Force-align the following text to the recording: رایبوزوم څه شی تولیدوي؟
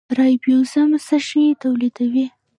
رایبوزوم 0.17 0.91
څه 1.07 1.17
شی 1.27 1.45
تولیدوي؟ 1.61 2.25